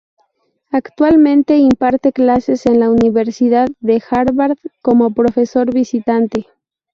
[0.71, 6.47] Actualmente imparte clases en la Universidad de Harvard como profesor visitante.